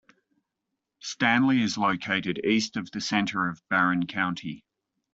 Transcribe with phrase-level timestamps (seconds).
[0.97, 4.65] Stanley is located east of the center of Barron County.